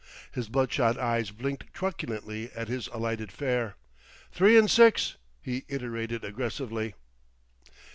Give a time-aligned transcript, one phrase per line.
[0.31, 3.75] His bloodshot eyes blinked truculently at his alighted fare.
[4.31, 6.95] "Three 'n' six," he iterated aggressively.